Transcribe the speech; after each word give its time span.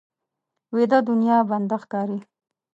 ویده 0.73 0.99
دنیا 1.09 1.37
بنده 1.49 1.77
ښکاري 1.83 2.19